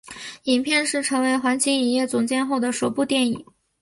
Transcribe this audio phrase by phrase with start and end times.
[0.45, 3.45] 影片是成为环球影业总监后的首部电影。